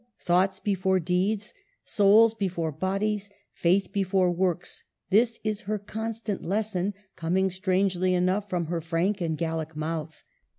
[0.17, 1.53] Thoughts before deeds,
[1.85, 8.65] souls before bodies, faith before works,— this is her constant lesson, coming strangely enough from
[8.65, 10.23] her frank and Gallic mouth.